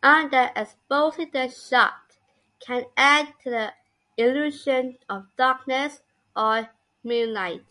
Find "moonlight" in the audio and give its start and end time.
7.02-7.64